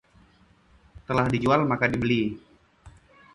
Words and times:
Telah 1.07 1.27
dijual 1.33 1.61
maka 1.71 1.85
dibeli 1.93 2.21